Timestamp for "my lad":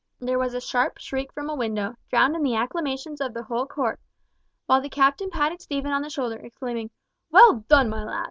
7.87-8.19